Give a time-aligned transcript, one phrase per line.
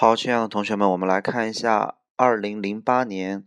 [0.00, 3.44] 好，亲爱的同学们，我们来看一下二零零八年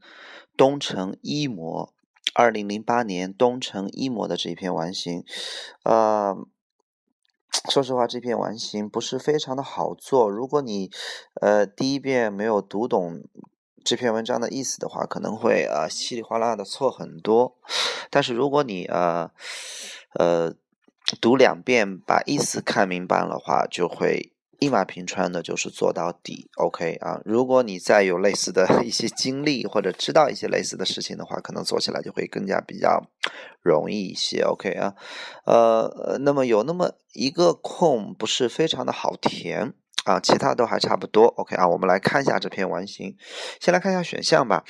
[0.58, 1.94] 东城一模，
[2.34, 5.24] 二零零八年东城一模的这一篇完形。
[5.86, 6.36] 呃，
[7.70, 10.30] 说实话，这篇完形不是非常的好做。
[10.30, 10.92] 如果你
[11.40, 13.22] 呃第一遍没有读懂
[13.86, 17.56] 这篇文章的意思的话，可能会呃稀里哗啦的错很多。
[18.10, 19.32] 但是如果你呃
[20.20, 20.54] 呃
[21.22, 24.31] 读两遍把意思看明白的话，就会。
[24.62, 27.20] 一马平川的，就是做到底，OK 啊？
[27.26, 33.04] 如果你再有类似的一些经历，或者知道一些类似的事情的话，可能做起来就会更加比较
[33.64, 34.94] 容易一些，OK 啊？
[35.48, 39.74] 呃，那么有那么一个空，不是非常的好填。
[40.06, 43.16] 啊，其他都还差不多，OK 啊，我们来看一下这篇完形。
[43.60, 44.64] 先来看一下选项吧。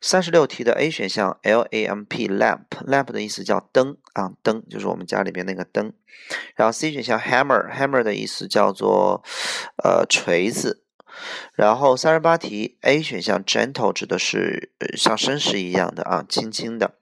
[0.00, 5.92] 三十六题的 A 选项，L A M P lamp，lamp 的意思叫灯啊，灯就是我们家里边那个灯。
[6.56, 9.22] 然后 C 选项 hammer，hammer 的意思叫做
[9.84, 10.82] 呃锤子。
[11.54, 16.94] 然后三十八题 A 选项 gentle 指的是像绅士一样的啊，轻轻的。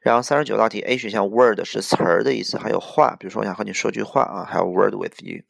[0.00, 5.42] 然后三十九道题，A 选项 word 是词儿的意思，还有话，比如说我想和你说句话啊，还有 word with you。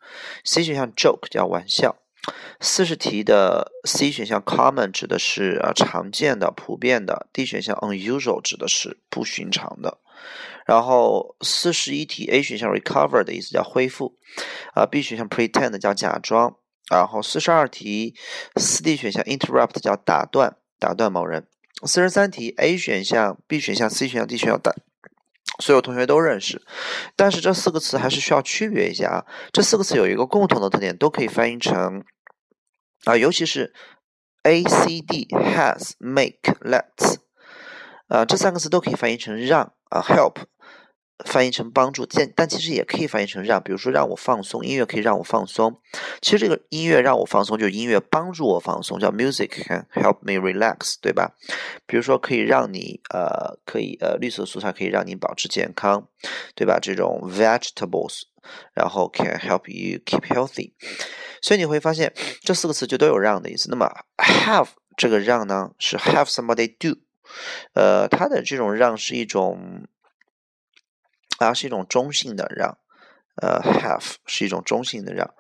[0.45, 1.97] C 选项 joke 叫玩笑。
[2.61, 7.29] 四十题的 C 选项 common 指的是啊常见的、普遍的。
[7.33, 9.99] D 选项 unusual 指的是不寻常的。
[10.67, 14.17] 然后四十一题 A 选项 recover 的意思叫恢复，
[14.75, 16.57] 啊 B 选项 pretend 叫假装。
[16.91, 18.15] 然后四十二题
[18.57, 21.47] 四 D 选项 interrupt 叫打断，打断某人。
[21.85, 24.77] 四十三题，A 选项、B 选项、C 选项、D 选项的
[25.61, 26.61] 所有同学都认识，
[27.15, 29.27] 但是这四个词还是需要区别一下啊。
[29.53, 32.05] 这四个词有一个共同的特点，都可以翻译成
[33.05, 33.73] 啊，尤其是
[34.43, 37.19] A、C、D、Has、Make、Let's
[38.09, 40.45] 啊，这三个词都可以翻译成让啊，Help。
[41.25, 45.81] 翻译成帮助，但但其实也可以翻译成让，比如说让我放松，音乐可以让我放松。
[46.21, 51.35] 其实这个音乐让我放松，就是音乐帮助我放松，叫 music can help me relax，对吧？
[51.87, 56.07] 比如说可以让你呃，可以呃，绿色蔬菜可以让你保持健康，
[56.55, 56.79] 对吧？
[56.81, 58.23] 这种 vegetables，
[58.73, 60.73] 然后 can help you keep healthy。
[61.43, 62.13] 所以你会发现
[62.43, 63.69] 这四个词就都有让的意思。
[63.69, 67.01] 那么 have 这个让呢，是 have somebody do，
[67.75, 69.89] 呃，它的这种让是一种。
[71.39, 72.79] 啊，是一种中性的让，
[73.41, 75.35] 呃，have 是一种中性的让。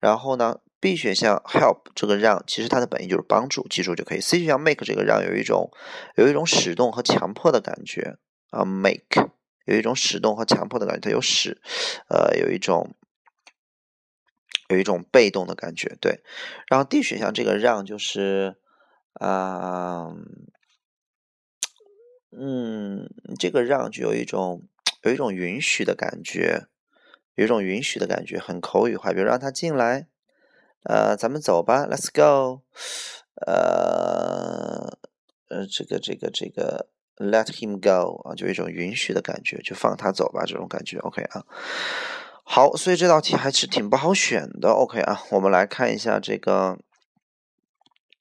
[0.00, 4.20] 然后呢，B 选项 help 这个让，其实它的本意就是帮助，记住就可以。
[4.20, 5.70] C 选项 make 这个让有一种
[6.16, 8.16] 有一种使动和强迫的感觉
[8.50, 9.30] 啊，make
[9.66, 11.60] 有一种使动和强迫的感觉，它有使，
[12.08, 12.96] 呃，有一种
[14.70, 16.22] 有一种被动的感觉，对。
[16.68, 18.56] 然后 D 选项这个让就是
[19.12, 20.08] 啊，
[22.36, 23.08] 嗯，
[23.38, 24.66] 这个让就有一种。
[25.02, 26.66] 有一种允许的感觉，
[27.34, 29.12] 有一种允许的感觉，很口语化。
[29.12, 30.06] 比如让他进来，
[30.84, 32.62] 呃，咱们走吧，Let's go。
[33.46, 34.98] 呃，
[35.48, 40.98] 呃，这个这个这个，Let him go 啊，就一种允许的感觉，就放他走吧，这种感觉。
[40.98, 41.44] OK 啊，
[42.44, 44.68] 好，所以这道题还是挺不好选的。
[44.70, 46.78] OK 啊，我们来看一下这个，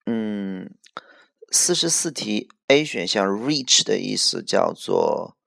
[0.08, 0.74] 嗯，
[1.52, 5.38] 四十四题 A 选项 reach 的意思叫做。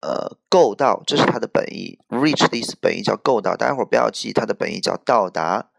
[0.00, 1.98] 呃，够到，这是它的本意。
[2.08, 5.70] reach 的意思本意叫够到，待会儿不要记，它的本意叫到达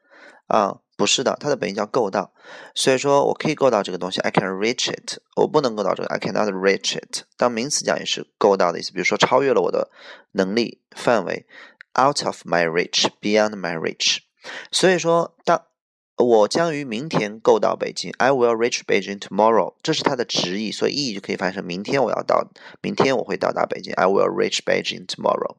[0.47, 2.31] 啊，不是的，它的本意叫够到。
[2.75, 5.17] 所以说我可以够到这个东西，I can reach it。
[5.35, 7.23] 我不能够到这个，I cannot reach it。
[7.35, 9.89] 当名词讲也是够到的意思，比如说超越了我的
[10.33, 11.47] 能力范围
[11.99, 14.19] ，out of my reach，beyond my reach。
[14.71, 15.63] 所以说当。
[16.23, 18.13] 我将于明天够到北京。
[18.17, 19.73] I will reach Beijing tomorrow。
[19.81, 22.49] 这是它的直译，所以意义就可以翻译成明天我要到，
[22.81, 23.93] 明天我会到达北京。
[23.93, 25.55] I will reach Beijing tomorrow。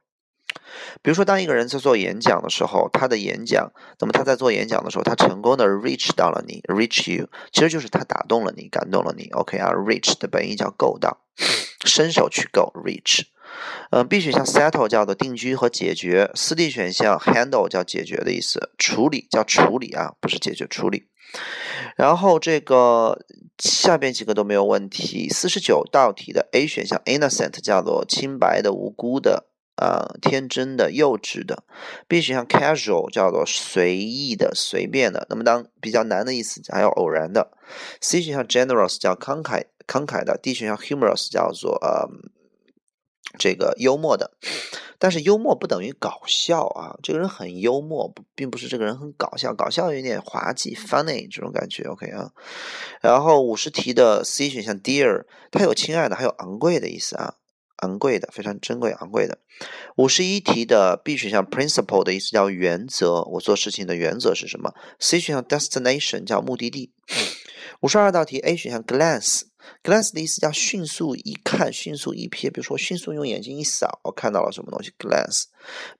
[1.02, 9.28] 比如说，当一个人在做演讲的时候，他的演讲，那么他在做演讲的时候，他成功的 reach 到了你，reach you，其实就是他打动了你，感动了你。
[9.32, 11.24] OK 啊，reach 的本意叫够到，
[11.84, 13.22] 伸手去够，reach。
[13.90, 21.08] 嗯，B 选项 settle 叫做定居和解决，四 D 选项 handle 叫解决的意思，处理叫处理啊，不是解决处理。
[21.96, 23.18] 然后这个
[23.58, 25.28] 下边几个都没有问题。
[25.28, 29.46] 四十九道题的 A 选项 innocent 叫做清白的、无辜的、
[29.76, 31.64] 啊天真的、幼稚的。
[32.08, 35.26] B 选项 casual 叫做随意的、随便的。
[35.30, 37.50] 那么当比较难的意思还有偶然的。
[38.00, 40.38] C 选项 generous 叫慷慨慷慨的。
[40.42, 42.08] D 选项 humorous 叫做呃。
[43.38, 44.32] 这个幽默的，
[44.98, 46.96] 但是幽默不等于搞笑啊。
[47.02, 51.84] 这个人很幽默，并不是这个人很搞笑，搞笑有点滑稽，funny 这种感觉。
[51.84, 52.32] OK 啊。
[53.00, 57.34] 然后五十题的 C 选项，dear，它有亲爱的，还有昂贵的意思啊。
[57.78, 59.38] 昂贵的，非常珍贵昂贵的。
[59.96, 66.92] 五十一题的 B 选项 principle 的意思叫原则，我做事情的原则是什么？C 选项 destination 叫目的地。
[67.80, 68.84] 五十二道题 A 选项
[69.82, 75.44] glance 的意思叫迅速一看，迅速一瞥，比如说迅速用眼睛一扫，我看到了什么东西，glance。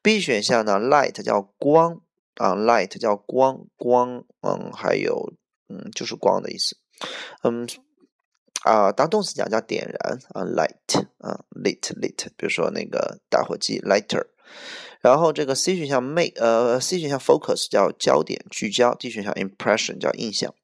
[0.02, 2.00] B 选项呢 light 叫光
[2.36, 5.32] 啊，light 叫光光，嗯，还有
[5.68, 6.76] 嗯就是光的意思，
[7.44, 7.68] 嗯。
[8.64, 14.24] 啊，当动词讲叫点燃啊，light 啊，lit lit，比如说那个打火机 lighter。
[15.00, 20.54] 然后这个 C 选项 make 呃 C 选项 focus 叫焦点聚焦，D 选项 impression 叫印象。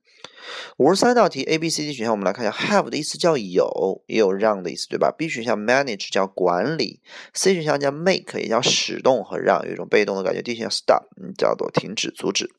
[0.77, 7.01] 五十三道题 A B C D 选项我们来看一下，have 的意思叫有，也有让的意思，对吧？B 选项 manage 叫管理
[7.35, 10.43] ，C 选项叫 make 也叫使动和让，有一种被动的感觉。
[10.43, 11.05] D 选项 stop
[11.37, 12.51] 叫做停止阻止。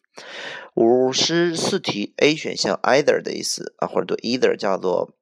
[0.75, 5.15] 五十四题 A 选项 either 的意思啊，或者读 either 叫做。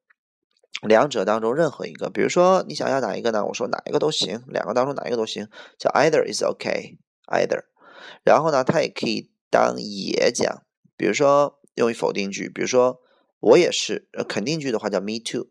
[0.83, 3.43] 两者当中任何一个，比如说你想要哪一个呢？
[3.43, 5.47] 我说哪一个都行，两个当中哪一个都行，
[5.79, 7.63] 叫 either is OK，either。
[8.23, 10.61] 然后呢，它也可以当也讲，
[10.95, 12.99] 比如说用于否定句，比如说
[13.39, 15.47] 我也是；呃肯定句的话叫 me too。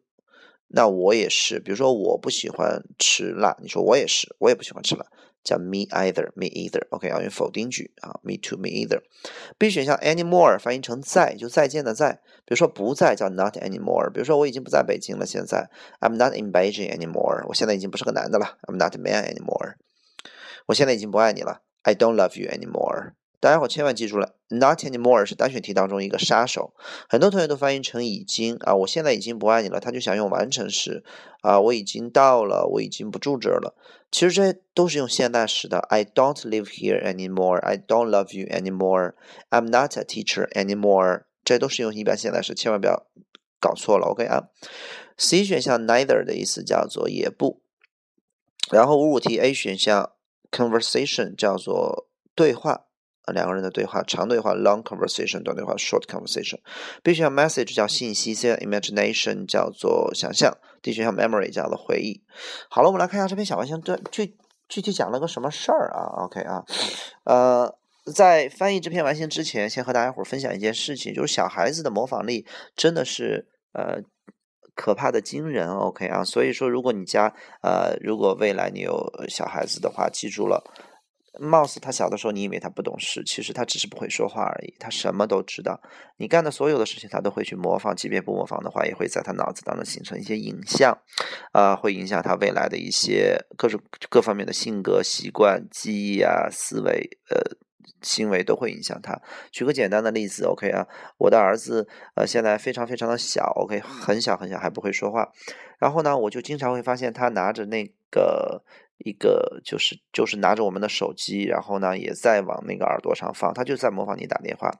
[0.68, 5.06] 那我也是，比如说我不喜欢吃辣，你说我也是，我也不喜欢吃辣。
[5.44, 9.00] 叫 me either，me either，OK，要用否定句啊，me too，me either。
[9.56, 12.20] B 选项 anymore 翻译成在，就再见的在。
[12.44, 14.10] 比如说不在叫 not anymore。
[14.10, 15.70] 比如说我已经不在北京了，现在
[16.00, 17.46] I'm not in Beijing anymore。
[17.46, 19.74] 我现在已经不是个男的了，I'm not a man anymore。
[20.66, 23.12] 我现在已经不爱你了，I don't love you anymore。
[23.38, 26.72] 大家伙千万记住了，not anymore 是单选题当中一个杀手，
[27.08, 31.04] 很多同学都翻译成已经啊，我现在已经不爱你了，他就想用完成时
[31.42, 33.74] 啊，我已经到了，我已经不住这儿了。
[34.10, 39.12] 其实这都是用现代时的，I don't live here anymore, I don't love you anymore,
[39.50, 43.06] I'm not a teacher anymore，这都是用一般现代时，千万不要
[43.60, 44.06] 搞错了。
[44.06, 44.48] OK 啊
[45.18, 47.60] ，C 选项 neither 的意思叫做也不，
[48.70, 50.12] 然后五五题 A 选项
[50.50, 52.85] conversation 叫做对话。
[53.32, 56.58] 两个人的对话，长对话 （long conversation），短对话 （short conversation）。
[57.02, 62.22] B 选项 message 叫信息，C imagination 叫做想象，D 选项 memory 叫做回忆。
[62.68, 64.36] 好了，我们来看一下这篇小完形对具
[64.68, 66.64] 具体讲了个什么事儿啊？OK 啊，
[67.24, 67.76] 呃，
[68.14, 72.46] 在翻译这篇完形之前，先和大家伙分享一件事情，就是小孩子的模仿力
[72.76, 73.98] 真的是呃
[74.74, 75.68] 可怕的惊人。
[75.68, 80.62] OK 啊，所以说如果你家呃如果未来你有小孩子的话，记住了。
[81.38, 84.74] 貌似他小的时候，你以为他不懂事，其实他只是不会说话而已。
[84.78, 85.80] 他什么都知道，
[86.16, 87.94] 你干的所有的事情，他都会去模仿。
[87.94, 90.96] 即便不模仿的话，也会在他脑子当中形成一些影像，
[91.52, 97.40] 啊，会影响他未来的一些各种各方面的性格、习惯、记忆啊、思维、呃、
[98.02, 99.20] 行为都会影响他。
[99.50, 100.86] 举个简单的例子，OK 啊，
[101.18, 105.30] 我的儿子呃现在非常非常的小，OK，很小很小还不会说话，
[105.78, 108.64] 然后呢，我就经常会发现他拿着那个。
[108.98, 114.70] 一个就是就是拿着我们的手机，然后呢也在往那个耳朵上放，他就在模仿你打电话。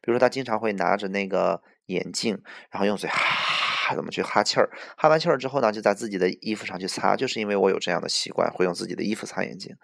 [0.00, 2.40] 比如说他经常会拿着那个眼镜，
[2.70, 9.74] 然后用嘴哈怎么去哈气儿，哈完气儿之后呢，就在自己的衣服上去擦，就是因为我有这样的习惯，会用自己的衣服擦眼睛。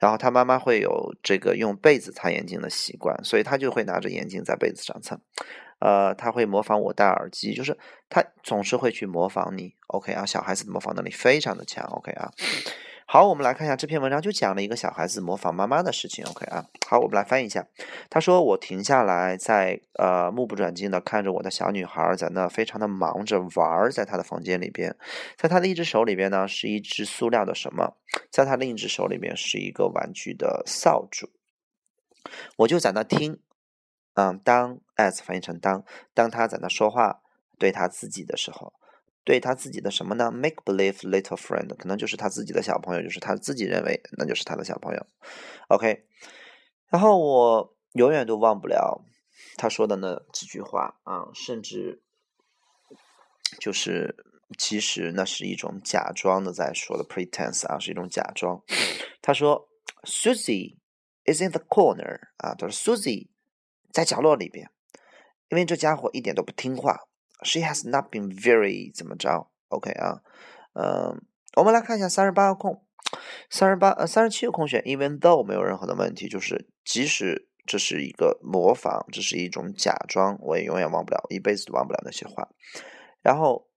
[0.00, 5.20] 然后他妈妈会有这个用被子擦眼睛的习惯，所以他就会拿着眼镜在被子上蹭。
[5.80, 7.76] 呃，他会模仿我戴耳机，就是
[8.08, 9.74] 他总是会去模仿你。
[9.88, 11.84] OK 啊，小孩子的模仿能力非常的强。
[11.84, 12.32] OK 啊。
[13.10, 16.22] 好，我们来看一下这篇文章，就讲了一个小孩子模仿妈妈的事情。
[16.26, 17.66] OK 啊，好，我们来翻译一下。
[18.10, 24.94] 他说：“我停下来，在呃目不转睛的看着我的小女孩在那非常的忙着玩，在她的房间里边，
[25.38, 27.96] 在她的一只手里边呢是一只塑料的什么，
[28.30, 31.30] 在她另一只手里边是一个玩具的扫帚。
[32.56, 33.38] 我就在那听，
[34.18, 37.22] 嗯，当 as 翻译成当，当他在那说话
[37.56, 38.72] 对他自己的时候。”
[39.24, 45.06] 对他自己的什么呢？Make believe little friend，可能就是他自己的小朋友，就是他自己认为那就是他的小朋友。
[45.68, 46.06] OK，
[46.88, 49.04] 然后我永远都忘不了
[49.58, 52.00] 他说的那几句话啊，甚至
[53.60, 54.16] 就是
[54.56, 58.62] 其实那是一种假装的在说的 pretense 啊，是一种假装。
[59.20, 59.68] 他说
[60.04, 60.78] ：“Susie
[61.26, 63.28] is in the corner。”啊，他说：“Susie
[63.92, 64.70] 在角落里边，
[65.48, 67.00] 因为这家伙一点都不听话。”
[67.44, 70.22] She has not been very 怎么着？OK 啊，
[70.72, 71.22] 嗯，
[71.54, 72.84] 我们来看一下三十八个空，
[73.48, 82.48] 三十八呃三十七个空选，even though 没有任何的问题，就是即使这是一个模仿，这是一种假装，我也永远忘不了，一辈子都忘不了那些话。
[83.22, 83.68] 然后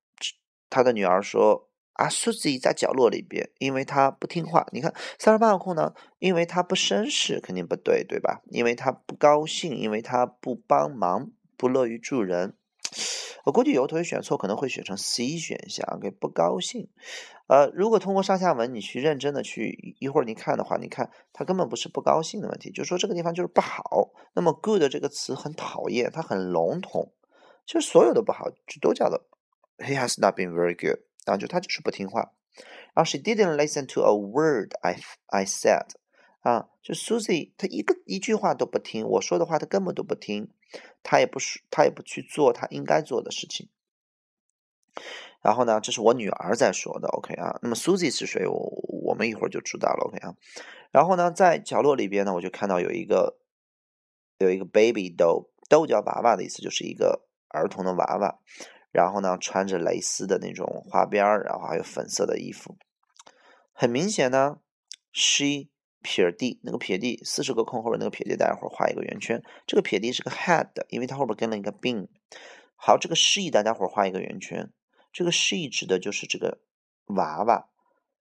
[0.67, 4.67] 他的女儿说：“啊，Susie 在角落里边，因为他不听话。
[4.71, 8.41] 你看三十八号空呢，因为他不绅士，肯定不对，对吧？
[8.49, 12.55] 因为他不高兴，因为他不帮忙，不乐于助人。”
[13.43, 16.89] 我估计有的同学选错，可能会选成 C 选项，给不高兴。
[17.47, 24.11] 呃，如果通过上下文你去认真的去一会儿你看的话，你看他根本不是不高兴的问题，就是说这个地方就是不好。
[24.35, 27.11] 那么 good 这个词很讨厌，它很笼统，
[27.65, 29.19] 就是所有的不好就都叫做
[29.79, 32.33] he has not been very good，啊，就他就是不听话。
[32.93, 35.87] 然后 she didn't listen to a word I I said，
[36.41, 40.51] 啊，就 Susie 她一个一句话都不听，我说的话她根本都不听。
[41.03, 43.69] 她也不是，她也不去做她应该做的事情。
[45.41, 47.57] 然后呢，这是我女儿在说的，OK 啊。
[47.61, 48.45] 那么 Susie 是谁？
[48.45, 48.53] 我
[49.03, 50.35] 我们一会儿就知道了，OK 啊。
[50.91, 53.37] 然后呢，在角落里边呢，我就看到有一个
[54.37, 58.39] 有一个 baby doll，doll 叫娃娃的意思，就是一个儿童的娃娃。
[58.91, 62.77] 然后呢，穿着蕾丝的那种花边儿，然后还有粉色的衣服。
[63.73, 64.59] 很明显呢
[65.11, 65.69] ，she。
[66.03, 69.39] 撇 d 那个撇 d 四十个空后边那个撇 d 待会儿画一个圆圈。
[69.67, 72.07] 这个撇 d 是个 had，因为它后边跟了一个 been。
[72.75, 74.73] 好，这个 she 大家伙画一个圆圈。
[75.13, 76.63] 这个 she 指的就是这个
[77.05, 77.69] 娃娃，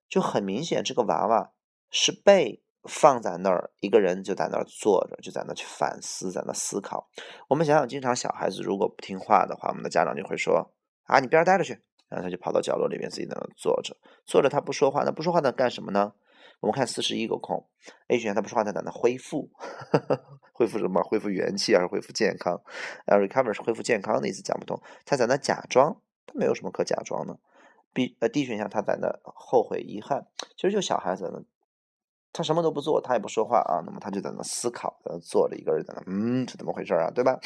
[0.07, 1.53] 就很明显，这个娃娃
[1.89, 7.07] 是被放在那儿，一个人就在那儿坐着，就在那去反思，在那思考。
[7.47, 10.73] 我们想想，经常小孩子如果不听话的话，我们的家长就会说
[11.05, 13.95] ：“啊，你边儿待着去。”然后他就跑到角落里边自己在那坐着，
[14.25, 16.13] 坐着他不说话，那不说话那干什么呢？
[16.59, 17.67] 我们看四十一个空
[18.09, 19.49] ，A 选项他不说话，他在那恢复，
[20.53, 21.01] 恢复什么？
[21.03, 22.61] 恢复元气还是恢复健康？
[23.07, 24.79] 呃，recover 是恢复健康的意思，讲不通。
[25.05, 27.39] 他在那假装，他没有什么可假装的。
[27.93, 31.41] B 呃 D 选项他在那后悔遗憾，其实就小孩子呢，
[32.33, 37.11] 他什么都不做，他也不说话啊，那么他就在那思考，在那坐着一个人在那，嗯，是怎么回事啊？
[37.11, 37.39] 对吧？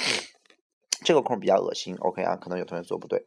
[1.03, 3.25] 这个空比较恶心，OK 啊，可能有同学做不对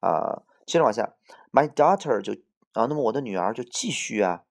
[0.00, 0.42] 啊。
[0.66, 1.14] 接着往下
[1.52, 2.32] ，My daughter 就
[2.72, 4.42] 啊，那么我的女儿就继续啊。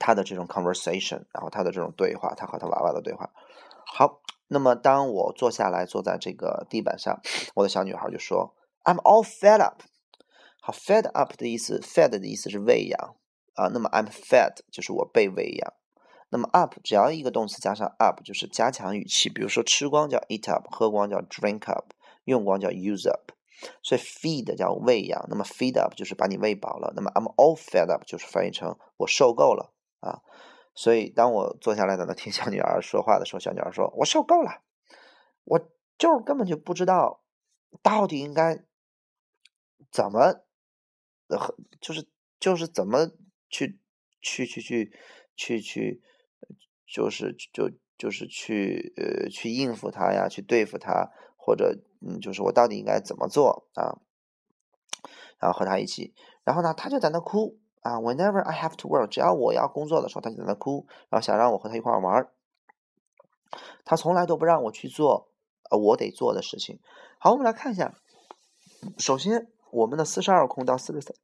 [0.00, 3.30] 她的这种 conversation，然后她的这种对话，她和她娃娃的对话。
[3.86, 7.20] 好，那么当我坐下来，坐在这个地板上，
[7.54, 9.82] 我的小女孩就说：“I'm all fed up。”
[10.60, 13.14] 好，fed up 的意思，fed 的意思是喂养
[13.54, 13.68] 啊。
[13.68, 15.72] 那么 I'm fed 就是我被喂养。
[16.30, 21.92] 那么 up 只要一个动词加上 up 就是加强语气，比如说吃光叫 eat up，喝光叫 drink up，
[22.24, 23.32] 用光叫 use up。
[23.82, 26.92] 所以 feed 叫喂养，那么 feed up 就是把你喂饱了。
[26.96, 29.72] 那么 I'm all fed up 就是翻译成我受够了。
[30.00, 30.20] 啊，
[30.74, 34.60] 所以当我坐下来在那听小女儿说话的时候，小女儿说：“我受够了，
[35.44, 35.58] 我
[35.96, 37.22] 就是根本就不知道
[37.80, 38.64] 到底应该
[39.90, 40.42] 怎么，
[41.80, 42.06] 就是
[42.38, 43.12] 就是怎么
[43.54, 43.78] 去
[44.20, 44.92] 去去去
[45.36, 46.02] 去去，
[46.86, 54.00] 就是就就是去呃去应付他呀，去对付他，或者嗯，就是我到底应该怎么做啊？
[55.38, 62.30] 然后和他一起，然后呢，他就在那哭。”啊，Whenever I have to work，只要我要工作的时候，他就在那哭，然后想让我和他一块玩。
[63.84, 65.28] 他从来都不让我去做
[65.70, 66.80] 呃我得做的事情。
[67.18, 67.94] 好，我们来看一下。
[68.96, 71.14] 首先，我们的四十二空到四十三，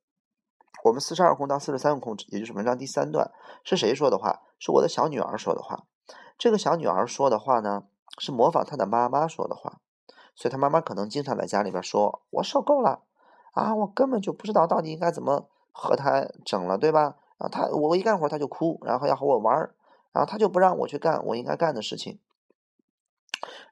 [0.85, 3.31] 我们四十二空到四十三个空，也就是文章第三段，
[3.65, 4.43] 是谁说的话？
[4.59, 5.85] 是我的小女儿说的话。
[6.39, 7.85] 这个小女儿说的话呢，
[8.19, 9.81] 是模仿她的妈妈说的话。
[10.35, 13.03] 所以她妈妈可能经常在家里边说：“我受够了
[13.53, 17.17] 啊，我根本就不知道到底应该怎么。”和她整了，对吧？
[17.39, 19.75] 啊，她我一干活她就哭，然后要和我玩儿，
[20.13, 22.19] 然后她就不让我去干我应该干的事情。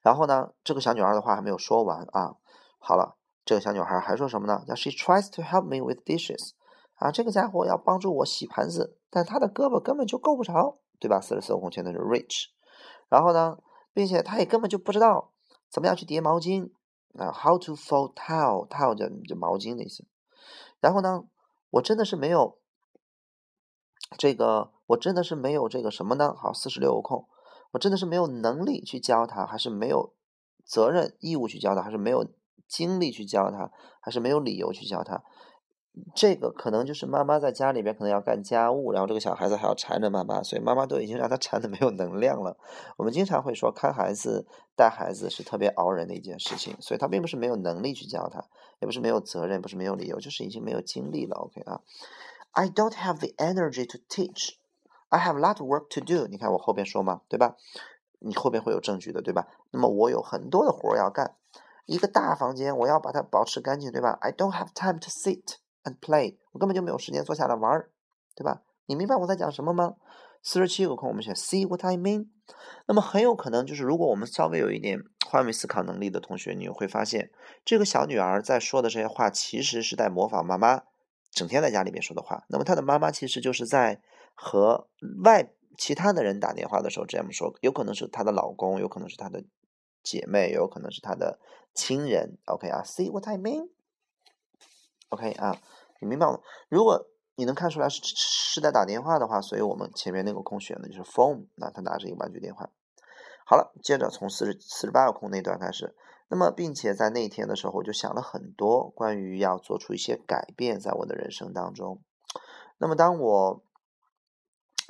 [0.01, 2.37] 然后呢，这个小女孩的话还没有说完啊。
[2.79, 4.63] 好了，这个小女孩还说什么呢？
[4.67, 6.53] 叫 She tries to help me with dishes。
[6.99, 11.21] 啊，这个家伙要帮助我洗盘子，但他的胳膊根本就够不着，对吧？
[11.21, 12.47] 四十四个空前的是 rich。
[13.09, 13.59] 然后呢，
[13.93, 15.33] 并且他也根本就不知道
[15.71, 16.71] 怎么样去叠毛巾
[17.17, 20.05] 啊，how to fold towel，towel 叫就毛巾的意思。
[20.81, 21.25] 然后呢？
[21.71, 22.57] 我真的是没有
[24.17, 26.35] 这个，我真的是没有这个什么呢？
[26.35, 27.29] 好，四十六个空，
[27.73, 30.15] 我真的是没有能力去教他，还是没有
[30.65, 32.27] 责任义务去教他，还是没有
[32.67, 35.23] 精力去教他，还是没有理由去教他？
[36.15, 42.57] 这个可能就是妈妈在家里边可能要干家务，然后这个小孩子还要缠着妈妈，所以妈妈都已经让他缠的没有能量了。
[42.97, 48.45] 我们经常会说，看孩子、带孩子是特别熬人的一件事情，所以他并不是没有能力去教他，
[48.81, 51.37] 也不是没有责任，不是没有理由，就是已经没有精力了。
[51.37, 51.81] OK 啊
[52.53, 54.55] ，I don't have the energy to teach.
[55.09, 56.29] I have a lot of work to do.
[56.29, 57.57] 你看我后边说嘛，对吧？
[58.21, 59.49] 你后边会有证据的，对吧？
[59.73, 61.35] 那么我有很多的活要干，
[61.87, 65.57] 一个大房间我要把它保持干净，对吧？I don't have time to sit.
[65.89, 67.91] And play，我根本就没有时间坐下来玩儿，
[68.35, 68.63] 对吧？
[68.87, 69.97] 你明白我在讲什么吗？
[70.43, 72.29] 四十七个空，我们选 See what I mean。
[72.87, 77.31] 那么很有可能就是，如果我们稍微有一点换位思考能力的同学，你会发现，
[77.65, 80.83] 这个小女儿在说的这些话，其实是在模仿妈妈
[81.31, 82.45] 整天在家里面说的话。
[82.49, 84.01] 那么她的妈妈其实就是在
[84.35, 84.89] 和
[85.25, 89.45] 外其他的人打电话的时候这样说，有可能是她的老公，有可能是她的。
[90.01, 91.39] 姐妹，有可能是她的
[91.75, 92.39] 亲人。
[92.47, 93.69] OK 啊，See what I mean
[95.11, 95.57] OK 啊，
[96.01, 96.39] 你明白吗？
[96.69, 102.71] 如果你能看出来是是在打电话的话，所以我们前面那个空选的就是 phone，那他拿着一个玩具电话。
[103.47, 105.95] 好了，接着从四十四十八个空那段开始。
[106.31, 112.03] 那么，并且在那天的时候，我就想了很多关于要做出一些改变，在我的人生当中。
[112.77, 113.65] 那么，当我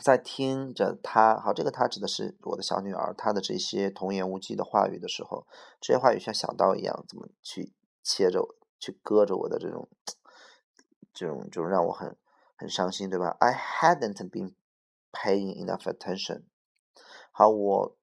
[0.02, 5.46] 在听着他，好，这个他指的是我的小女儿，她的这些童言无忌的话语的时候，
[5.80, 7.72] 这些话语像小刀一样，怎么去
[8.02, 8.44] 切着、
[8.78, 9.88] 去割着我的这种、
[11.12, 12.16] 这种，就是让我很
[12.56, 14.54] 很伤心，对吧？I hadn't been
[15.12, 16.42] paying enough attention。
[17.32, 17.94] 好，我。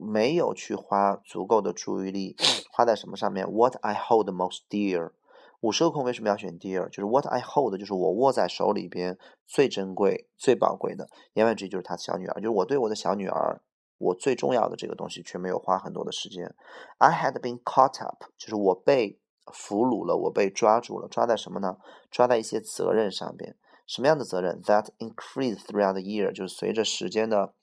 [0.00, 2.36] 没有去花足够的注意力
[2.70, 5.10] 花在什么上面？What I hold most dear，
[5.58, 6.88] 五十个空为什么要选 dear？
[6.88, 11.08] 就是 What I hold，就是我握在手里边最珍贵、最宝贵的。
[11.32, 13.60] 言外之意就是他小女儿，就是我对我的小女儿，
[13.98, 16.54] 我最重要的这个东西却没有花很多的时间。
[16.98, 19.18] I had been caught up，就是我被
[19.52, 21.78] 俘虏了，我被抓住了，抓在什么呢？
[22.10, 23.56] 抓在一些责任上边。
[23.86, 27.54] 什么样的责任？That increase throughout the year，就是随着时间的。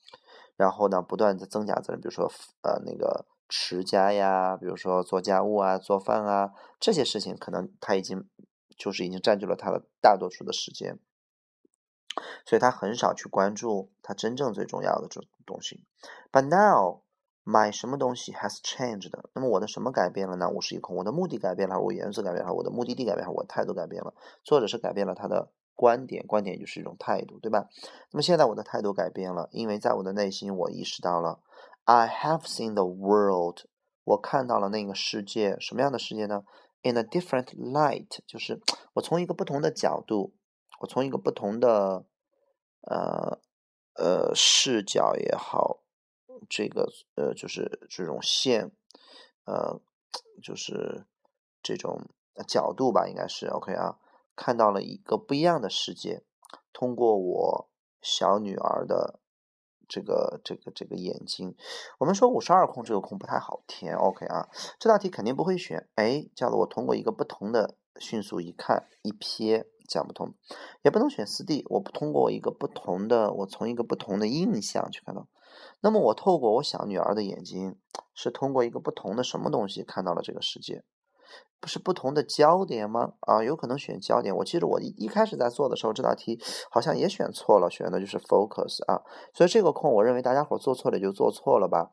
[0.58, 8.30] 然后呢，不断的增加责任，比如说呃那个持家呀，比如说做家务啊、做饭啊这些事情，可能他已经
[8.78, 10.98] 就是已经占据了他的大多数的时间，
[12.46, 15.84] 所以他很少去关注他真正最重要的这种东西。
[16.32, 17.02] But now
[17.46, 19.10] 买什么东西 has changed？
[19.34, 20.50] 那么我的什么改变了呢？
[20.50, 25.52] 五十一空，我的目的改变了，我原则改变了，我的目的地改变了，我态度改变了，作者是改变了他的。
[25.78, 27.68] 观点，观点就是一种态度，对吧？
[28.12, 31.42] 那么现在我的态度改变了，因为在我的内心，我意识到了
[31.84, 33.58] ，I have seen the world，
[34.06, 36.46] 我看到了那个世界，什么样的世界呢
[36.82, 38.62] ？In a different light，就是
[38.94, 40.34] 我从一个不同的角度，
[40.80, 42.06] 我从一个不同的，
[42.84, 43.40] 呃
[43.96, 45.82] 呃视角也好，
[46.50, 48.72] 这个呃就是这种线，
[49.46, 49.82] 呃
[50.44, 51.06] 就是
[51.62, 52.10] 这种
[52.48, 53.98] 角度吧，应该是 OK 啊。
[54.36, 56.24] 看到了一个不一样的世界，
[56.74, 57.70] 通过我
[58.02, 59.20] 小女儿的
[59.88, 61.56] 这个这个这个眼睛，
[62.00, 65.90] 我们说五十二空这个空不太好填，OK 啊，这道题肯定不会选。
[65.96, 70.34] 哎，叫做我通过一个不同的迅速一看一瞥讲不通，
[70.84, 75.28] 也不能选四 D，我不通过一个不同的，我从一个不同的印象去看到。
[75.82, 77.78] 那么我透过我小女儿的眼睛，
[78.14, 80.84] 是通过一个不同的什么东西看到了这个世界。
[81.60, 83.14] 不是不同的焦点吗？
[83.22, 84.36] 啊，有可能选焦点。
[84.36, 89.02] 我记得我一一开始在做的时候，这道题好像也选错了，选的就是 focus 啊。
[89.34, 91.90] 所以这个空，我认为大家伙做错了就做错了吧。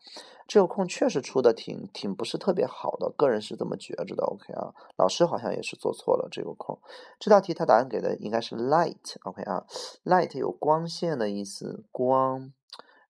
[0.47, 4.23] 这个空确实出的挺挺不是特别好的，个人是这么觉着的。
[4.25, 6.79] OK 啊，老师好像也是做错了这个空。
[7.19, 9.17] 这道题他答案给的应该是 light。
[9.23, 9.65] OK 啊
[10.05, 12.53] ，light 有光线的意思，光，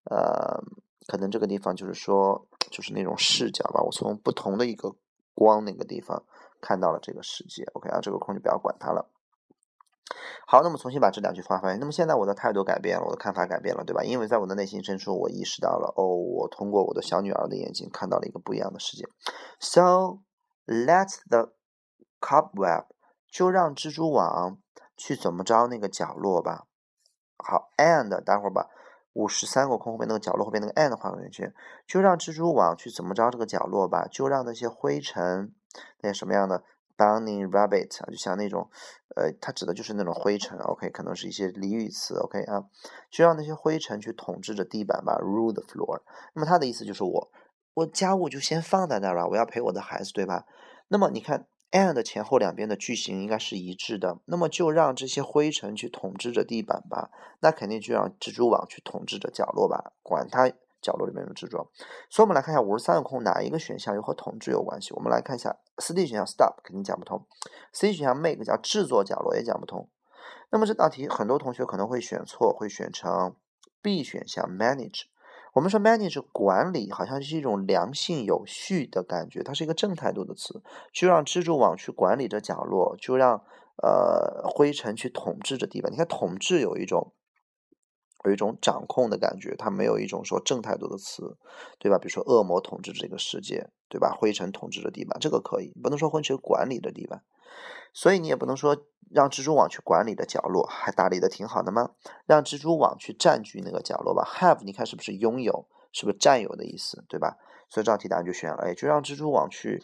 [0.04, 0.62] 呃，
[1.08, 3.82] 可能这个地方就是说就是那种视角吧。
[3.82, 4.94] 我从不同的一个
[5.34, 6.24] 光那个地方。
[6.60, 9.10] 看到了这个世界，OK 啊，这个空就不要管它了。
[10.46, 11.78] 好，那么重新把这两句话翻译。
[11.80, 14.04] 那么现在我的态度改变了，我的看法改变了，对吧？
[14.04, 19.04] 因为在我的内心深处，我意识到了，哦，我通过我的小女儿的眼睛看到了一个不一样的世界。
[19.58, 20.20] So
[20.66, 21.52] let the
[22.20, 22.84] cobweb，
[23.28, 24.58] 就让蜘蛛网
[24.96, 26.68] 去怎么着那个角落吧。
[27.38, 28.68] 好，and 待会儿把
[29.14, 31.52] 五十三个空后面那个角落后面那个 and 画个圆圈，
[31.86, 35.54] 就让蜘蛛网去怎么着这个角落吧，就让那些灰尘。
[36.02, 36.62] 那些什么样的
[36.98, 38.68] bunny rabbit 啊，就像那种，
[39.16, 40.58] 呃，它指的就是那种灰尘。
[40.58, 42.16] OK，可能是一些俚语词。
[42.18, 42.64] OK 啊，
[43.10, 46.02] 就让那些灰尘去统治着地板吧，rule the floor。
[46.34, 47.30] 那么它的意思就是我，
[47.74, 50.44] 我家务就先放在那儿了，我要陪我的孩子，对吧？
[50.88, 54.20] 那么你看，and 前后两边的句型应该是一致的。
[54.26, 60.52] 那么就让这些灰尘去统治着地板吧，那肯定就让蜘蛛网去统治着角落吧，管它。
[60.82, 61.58] 角落里面的蜘蛛，
[62.10, 64.92] 所以我们来看一下五十三个空哪一个选项又和统治有关系？
[64.94, 67.24] 我们来看一下四 D 选项 stop 肯定讲不通
[67.72, 69.88] ，C 选项 make 叫制作角落也讲不通。
[70.50, 73.36] 那么这道题很多同学可能会选错，会选成
[73.80, 75.02] B 选项 manage。
[75.52, 80.62] 我们说 manage 管理好像是一种良性有序的感觉，它是一个正态度的词，
[80.92, 83.42] 就让蜘蛛网去管理着角落，就让
[83.82, 85.92] 呃灰尘去统治着地板。
[85.92, 87.12] 你看统治有一种。
[88.24, 91.36] 有一种掌控的感觉，它没有一种说正态度的词，
[91.80, 91.98] 对吧？
[91.98, 94.16] 比如说恶魔统治这个世界，对吧？
[94.16, 97.24] 灰尘统治着地板，这个可以，不能说灰尘管理的地板，
[97.92, 98.76] 所以你也不能说
[99.12, 101.90] 让蜘蛛网去管理的角落，还打理的挺好的吗？
[102.26, 104.24] 让蜘蛛网去占据那个角落吧。
[104.24, 107.36] Have 你看是不是拥有，是不是占有的意思，对吧？
[107.68, 109.82] 所以这道题答案就选了 A，就让蜘蛛网去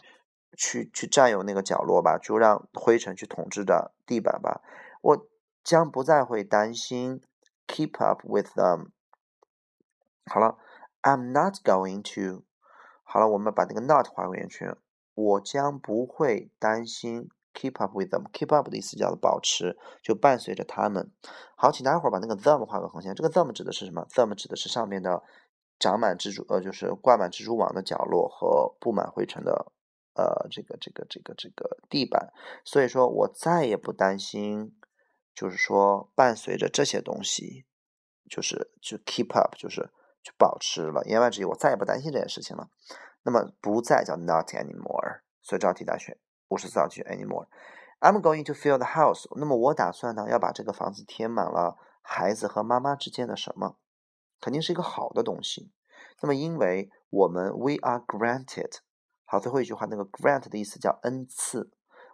[0.57, 4.61] 去去占有那个角落吧，就让灰尘去统治着地板吧。
[5.01, 5.27] 我
[5.63, 7.21] 将不再会担心。
[7.69, 8.87] keep up with them。
[10.25, 10.57] 好了
[11.03, 12.43] ，I'm not going to。
[13.03, 14.75] 好了，我们把那个 not 画个圆圈。
[15.13, 18.23] 我将不会担心 keep up with them。
[18.31, 21.11] keep up 的意思叫做保持，就伴随着他们。
[21.57, 23.13] 好，请大家伙儿把那个 them 画个横线。
[23.13, 25.21] 这个 them 指的是什么？them 指的是上面的
[25.77, 29.71] 长满蜘蛛呃，就是挂满蜘蛛网的角落和布满灰尘的
[30.13, 32.31] 呃这个这个这个这个地板。
[32.63, 34.73] 所以说我再也不担心，
[35.35, 37.65] 就是说伴随着这些东西，
[38.29, 39.89] 就是去 keep up，就是
[40.23, 41.03] 去保持了。
[41.05, 42.69] 言外之意，我再也不担心这件事情了。
[43.23, 46.17] 那么不再叫 not anymore，所以这道题答选
[46.49, 47.47] 五十四道题 anymore。
[47.99, 49.27] I'm going to fill the house。
[49.37, 53.77] 那么我打算呢要把这个房子填满了孩子和妈妈之间的什么？
[54.39, 55.71] 肯定是一个好的东西。
[56.21, 58.77] 那么因为我们 we are granted，
[59.25, 61.71] 好，最后一句话那个 grant 的意思叫恩赐，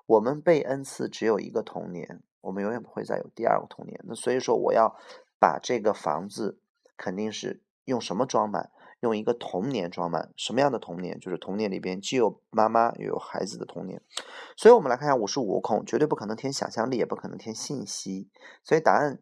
[0.08, 4.00] 我们被恩赐只有一个童年，我们永远不会再有第二个童年。
[4.06, 4.96] 那所以说我要
[5.40, 6.60] 把这个房子
[6.98, 8.72] 肯定是用什么装满？
[9.06, 11.20] 用一个童年装满什么样的童年？
[11.20, 14.02] 就是童年里边既有妈妈又有孩子的童年。
[14.58, 18.28] 所以我们来看一下五十五空，绝对不可能填想象力，也不可能填信息。
[18.64, 19.22] 所以答案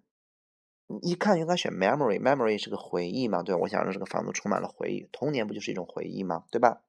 [1.02, 3.44] 一看应该选 memory，memory 是个回忆嘛？
[3.44, 3.54] 对？
[3.54, 6.46] 我想让这个房子充满了回忆，童年不就是一种回忆吗？
[6.50, 6.82] 对吧？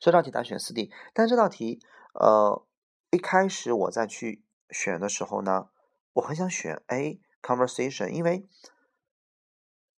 [0.00, 0.92] 所以这道题答案选四 D。
[1.12, 1.80] 但这道题，
[2.14, 2.64] 呃，
[3.10, 5.70] 一开始我在去选的时候呢，
[6.12, 8.46] 我很想选 A conversation，因为。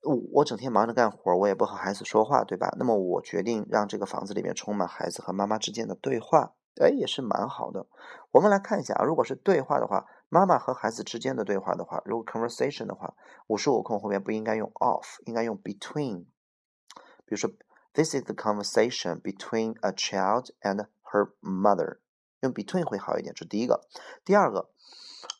[0.02, 2.74] 我我整天忙着干活，我也不和孩子说话，对吧？
[2.78, 7.86] 那么我决定让这个房子里面充满孩子和妈妈之间的对话，哎，也是蛮好的。
[8.30, 13.14] 我们来看一下啊，如果是对话的话，妈妈和孩子之间的对话的话，如果 conversation 的话，
[13.48, 16.26] 五十五空后面不应该用 of，应该用 between。
[17.24, 17.50] 比如说
[17.92, 21.98] ，This is the conversation between a child and her mother，
[22.40, 23.80] 用 between 会好一点，这是第一个。
[24.24, 24.70] 第二个。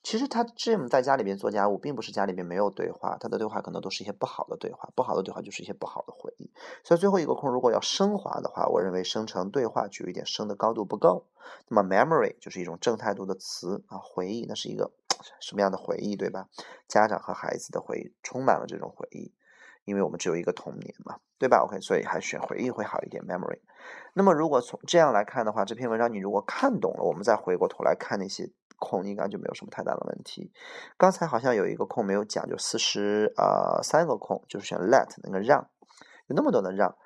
[0.03, 6.51] 其实他 Jim 在家里面做家务，并不是家里面没有对话，他的对话可能都是一些不好的对话，不好的对话就是一些不好的回忆。
[6.83, 11.27] 所以最后一个空如果要升华的话，我认为生成对话就有一点升的高度不够。
[11.69, 14.91] 那么 memory 就是一种正态度的词啊，回忆那是一个
[15.41, 16.49] 什么样的回忆，对吧？
[16.87, 19.33] 家长和孩子的回忆充满了这种回忆，
[19.85, 23.59] 因为我们只有一个童年嘛，对吧？OK，所以还选回忆会好一点 memory。
[24.15, 28.51] 那么如果从这样来看的话，这篇文章你如果看懂了，我们再回过头来看那些。
[28.79, 30.53] 空应该就没有什么太大的问题。
[30.97, 35.69] 刚才好像有一个空没有讲，就四十呃三个空，就是选 let 那个让，
[36.27, 36.97] 有那么多的让。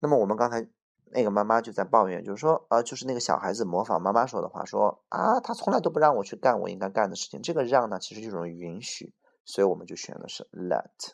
[0.00, 0.66] 那么我们刚才
[1.10, 7.42] 那个妈妈就在抱怨，就是说呃，就是那个小孩子模仿妈妈说的话，说啊，他从来都不让我去干我应该干的事情。
[7.42, 9.12] 这个让呢，其实就是允许，
[9.44, 11.12] 所以我们就选的是 let。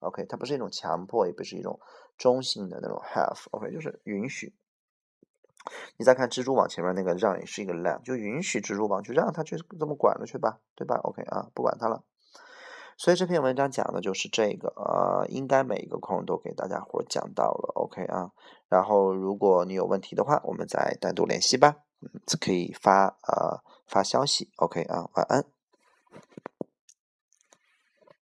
[0.00, 1.80] OK，它不是一种强迫，也不是一种
[2.18, 3.46] 中性的那种 have。
[3.52, 4.54] OK，就是允许。
[5.96, 12.02] 你再看蜘蛛网前面那个让也是一个 let，就允许蜘蛛网就让它去这么管了去吧，对吧？OK 啊，不管它了。
[12.98, 18.30] 所以这篇文章讲的就是这个啊，应该每一个空都给大家伙讲到了，OK 啊。
[18.68, 21.76] 然后如果你有问题的话，我们再单独联系吧，
[22.40, 25.44] 可以发呃发消息，OK 啊，晚安。